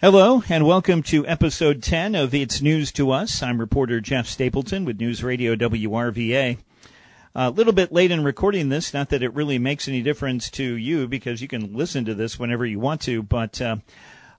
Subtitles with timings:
[0.00, 3.42] Hello, and welcome to episode 10 of It's News to Us.
[3.42, 6.58] I'm reporter Jeff Stapleton with News Radio WRVA.
[7.34, 10.62] A little bit late in recording this, not that it really makes any difference to
[10.62, 13.78] you because you can listen to this whenever you want to, but uh,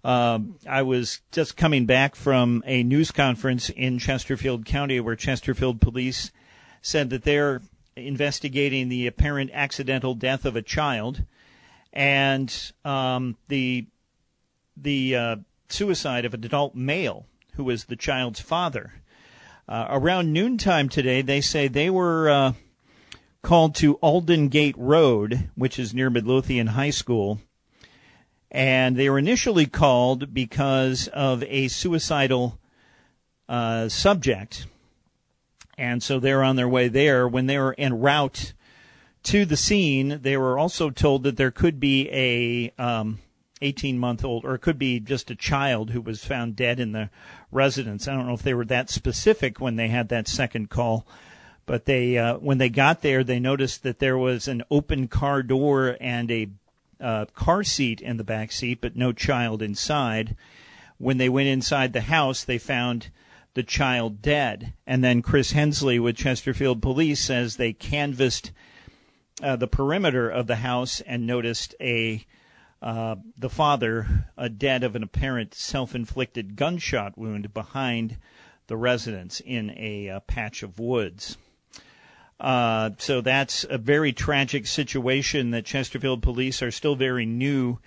[0.02, 5.82] uh, I was just coming back from a news conference in Chesterfield County where Chesterfield
[5.82, 6.32] police
[6.82, 7.62] said that they're
[7.98, 11.24] investigating the apparent accidental death of a child.
[11.92, 13.88] And um, the
[14.82, 15.36] the uh,
[15.72, 18.94] suicide of an adult male who was the child's father.
[19.68, 22.54] Uh, around noontime today, they say they were uh,
[23.42, 27.40] called to Alden Gate Road, which is near Midlothian High School.
[28.52, 32.60] And they were initially called because of a suicidal
[33.48, 34.66] uh, subject.
[35.78, 37.28] And so they're on their way there.
[37.28, 38.54] When they were en route
[39.24, 43.20] to the scene, they were also told that there could be a um,
[43.62, 46.92] 18 month old, or it could be just a child who was found dead in
[46.92, 47.10] the
[47.52, 48.08] residence.
[48.08, 51.06] I don't know if they were that specific when they had that second call,
[51.66, 55.44] but they, uh, when they got there, they noticed that there was an open car
[55.44, 56.50] door and a
[57.02, 60.36] uh, car seat in the back seat, but no child inside.
[60.98, 63.10] When they went inside the house, they found
[63.54, 64.74] the child dead.
[64.86, 68.52] And then Chris Hensley with Chesterfield Police says they canvassed
[69.42, 72.26] uh, the perimeter of the house and noticed a
[72.82, 74.26] uh, the father
[74.58, 78.18] dead of an apparent self-inflicted gunshot wound behind
[78.68, 81.38] the residence in a uh, patch of woods.
[82.40, 87.80] Uh, so that's a very tragic situation that Chesterfield police are still very new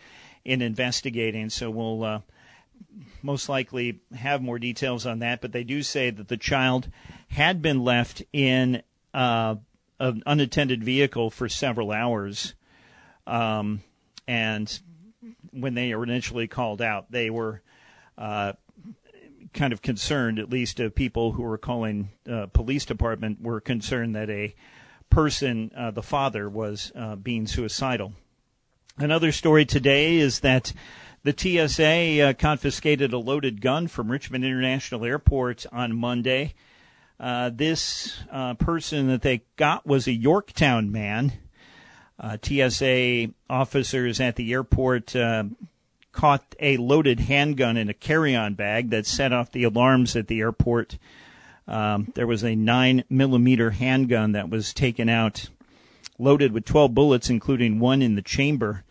[0.44, 1.48] in investigating.
[1.48, 2.20] So we'll uh,
[3.22, 5.41] most likely have more details on that.
[5.41, 6.88] But they do say that the child
[7.28, 8.82] had been left in
[9.14, 9.56] uh,
[9.98, 12.54] an unattended vehicle for several hours.
[13.26, 13.82] Um,
[14.27, 14.81] and
[15.53, 17.62] when they were initially called out, they were
[18.19, 18.53] uh,
[19.53, 24.15] kind of concerned, at least uh, people who were calling uh, police department were concerned
[24.16, 24.55] that a
[25.10, 28.15] person, uh, the father, was uh, being suicidal.
[28.97, 30.72] Another story today is that
[31.22, 36.54] the TSA uh, confiscated a loaded gun from Richmond International Airport on Monday.
[37.19, 38.25] this
[38.59, 41.33] person that they got was a Yorktown man
[42.22, 45.44] uh, TSA officers at the airport uh,
[46.12, 50.41] caught a loaded handgun in a carry-on bag that set off the alarms at the
[50.41, 50.99] airport.
[51.66, 55.49] Um, there was a nine millimeter handgun that was taken out,
[56.19, 58.84] loaded with 12 bullets, including one in the chamber.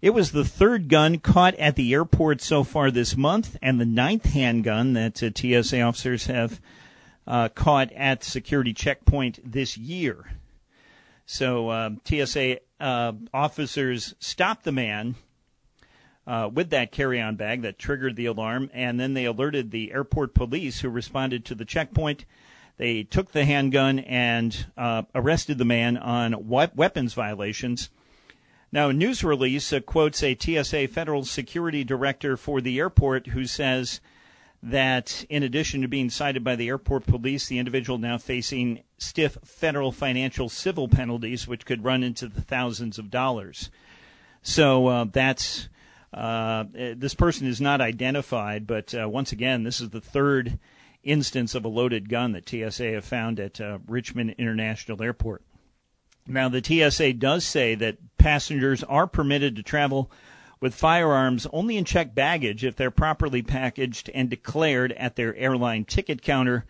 [0.00, 3.86] It was the third gun caught at the airport so far this month, and the
[3.86, 6.60] ninth handgun that uh, TSA officers have
[7.26, 10.32] uh, caught at security checkpoint this year.
[11.24, 15.14] So uh, TSA uh, officers stopped the man
[16.26, 20.34] uh, with that carry-on bag that triggered the alarm, and then they alerted the airport
[20.34, 22.24] police, who responded to the checkpoint.
[22.76, 27.90] They took the handgun and uh, arrested the man on weapons violations.
[28.72, 33.44] Now, a news release uh, quotes a TSA federal security director for the airport who
[33.44, 34.00] says
[34.62, 39.36] that in addition to being cited by the airport police, the individual now facing stiff
[39.44, 43.70] federal financial civil penalties, which could run into the thousands of dollars.
[44.42, 45.68] So uh, that's
[46.14, 50.58] uh, this person is not identified, but uh, once again, this is the third
[51.02, 55.42] instance of a loaded gun that TSA have found at uh, Richmond International Airport.
[56.26, 60.10] Now, the TSA does say that passengers are permitted to travel
[60.62, 65.84] with firearms only in checked baggage if they're properly packaged and declared at their airline
[65.84, 66.64] ticket counter.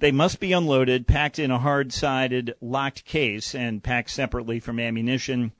[0.00, 4.80] They must be unloaded, packed in a hard sided locked case, and packed separately from
[4.80, 5.52] ammunition.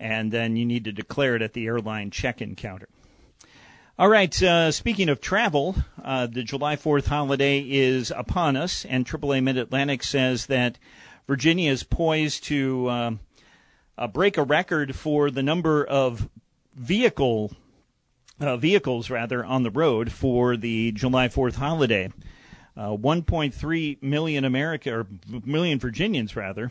[0.00, 2.88] And then you need to declare it at the airline check in counter.
[3.96, 9.06] All right, uh, speaking of travel, uh, the July 4th holiday is upon us, and
[9.06, 10.76] AAA Mid Atlantic says that
[11.28, 13.10] Virginia is poised to uh,
[13.96, 16.28] uh, break a record for the number of
[16.78, 17.52] vehicle
[18.40, 22.12] uh, vehicles rather on the road for the July 4th holiday.
[22.76, 25.06] Uh, 1.3 million America or
[25.44, 26.70] million Virginians rather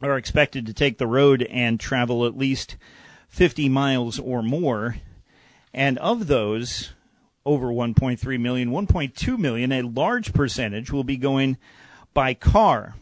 [0.00, 2.76] are expected to take the road and travel at least
[3.28, 4.96] 50 miles or more.
[5.74, 6.92] And of those,
[7.44, 11.58] over 1.3 million, 1.2 million, a large percentage will be going
[12.14, 12.94] by car.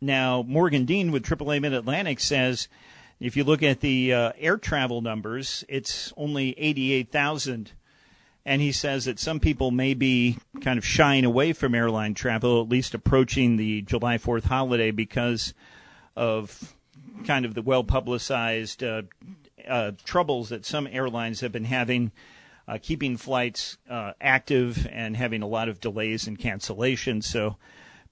[0.00, 2.68] Now, Morgan Dean with AAA Mid Atlantic says
[3.20, 7.72] if you look at the uh, air travel numbers, it's only 88,000.
[8.44, 12.62] And he says that some people may be kind of shying away from airline travel,
[12.62, 15.52] at least approaching the July 4th holiday, because
[16.16, 16.74] of
[17.26, 19.02] kind of the well publicized uh,
[19.66, 22.12] uh, troubles that some airlines have been having.
[22.66, 27.24] Uh, keeping flights uh, active and having a lot of delays and cancellations.
[27.24, 27.56] So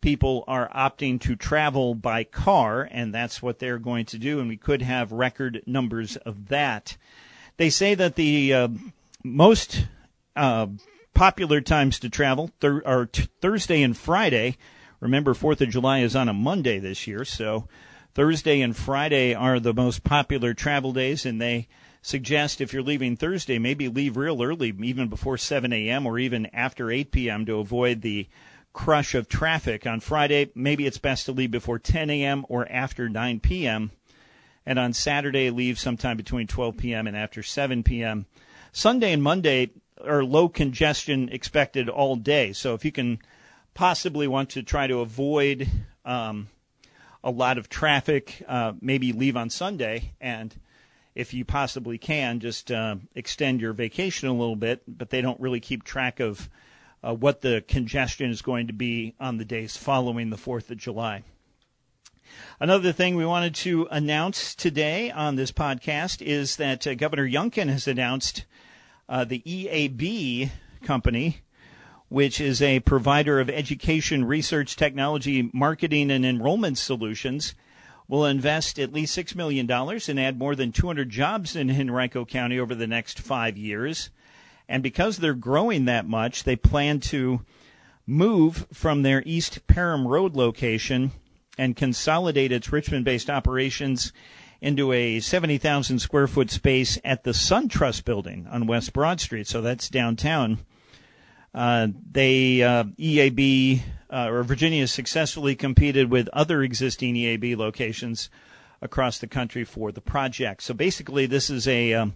[0.07, 4.39] people are opting to travel by car, and that's what they're going to do.
[4.39, 6.97] And we could have record numbers of that.
[7.57, 8.69] They say that the uh,
[9.25, 9.89] most
[10.37, 10.69] uh,
[11.13, 14.59] popular times to travel are t- Thursday and Friday.
[15.01, 17.67] Remember, Fourth of July is on a Monday this year, so
[18.15, 21.67] Thursday and Friday are the most popular travel days, and they
[22.01, 26.07] suggest if you're leaving Thursday, maybe leave real early, even before 7 a.m.
[26.07, 27.45] or even after 8 p.m.
[27.47, 28.29] to avoid the
[28.77, 29.87] crush of traffic.
[29.87, 32.45] On Friday, maybe it's best to leave before 10 a.m.
[32.51, 33.91] or after 9 p.m.
[34.67, 37.07] And on Saturday, leave sometime between 12 p.m.
[37.07, 38.27] and after 7 p.m.
[38.73, 39.71] Sunday and Monday
[40.05, 42.53] are low congestion expected all day.
[42.53, 43.19] So if you can
[43.73, 45.67] possibly want to try to avoid
[46.05, 46.49] um,
[47.25, 50.55] a lot of traffic, uh, maybe leave on Sunday and
[51.15, 55.41] if you possibly can, just uh, extend your vacation a little bit, but they don't
[55.41, 56.51] really keep track of
[57.03, 60.79] uh, what the congestion is going to be on the days following the 4th of
[60.79, 61.23] July.
[62.59, 67.69] Another thing we wanted to announce today on this podcast is that uh, Governor Youngkin
[67.69, 68.45] has announced
[69.09, 70.51] uh, the EAB
[70.83, 71.39] company,
[72.09, 77.55] which is a provider of education, research, technology, marketing, and enrollment solutions,
[78.09, 82.59] will invest at least $6 million and add more than 200 jobs in Henrico County
[82.59, 84.11] over the next five years.
[84.69, 87.43] And because they're growing that much, they plan to
[88.07, 91.13] move from their East Parham Road location
[91.59, 94.13] and consolidate its Richmond based operations
[94.61, 99.47] into a 70,000 square foot space at the SunTrust building on West Broad Street.
[99.47, 100.59] So that's downtown.
[101.55, 103.81] Uh, they, uh, EAB,
[104.11, 108.31] uh, or Virginia successfully competed with other existing EAB locations
[108.83, 110.63] across the country for the project.
[110.63, 112.15] So basically, this is a, um,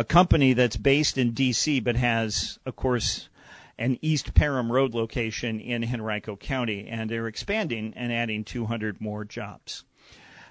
[0.00, 1.78] a company that's based in D.C.
[1.80, 3.28] but has, of course,
[3.78, 9.26] an East Parham Road location in Henrico County, and they're expanding and adding 200 more
[9.26, 9.84] jobs.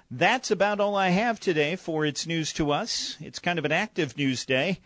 [0.08, 3.16] That's about all I have today for its news to us.
[3.20, 4.78] It's kind of an active news day.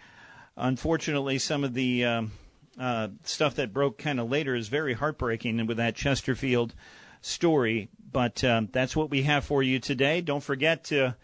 [0.57, 2.33] Unfortunately, some of the um,
[2.81, 6.75] uh, stuff that broke kind of later is very heartbreaking, with that Chesterfield
[7.21, 7.91] story.
[8.11, 10.23] But um, that's what we have for you today.
[10.23, 11.17] Don't forget to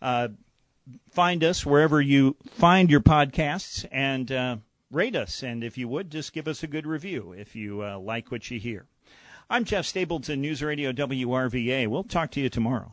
[0.00, 0.28] uh,
[1.10, 4.56] find us wherever you find your podcasts and uh,
[4.90, 5.42] rate us.
[5.42, 8.50] And if you would, just give us a good review if you uh, like what
[8.50, 8.86] you hear.
[9.50, 11.86] I'm Jeff Stapleton, News Radio WRVA.
[11.88, 12.92] We'll talk to you tomorrow.